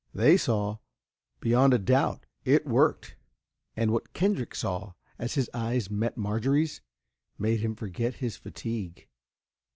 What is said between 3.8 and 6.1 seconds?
what Kendrick saw, as his eyes